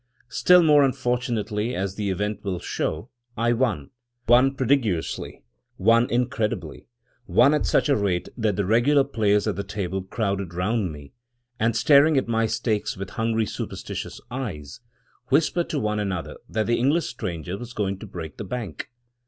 [0.29, 3.91] Still more unfortunately, as the event will show, I won—
[4.27, 5.43] won prodigiously;
[5.77, 6.87] won incredibly;
[7.27, 11.13] won at such a rate that the regular players at the table crowded round me;
[11.59, 14.79] and staring at my stakes with hungry, superstitious eyes,
[15.27, 18.89] whispered to one another that the English stranger was going to break the bank.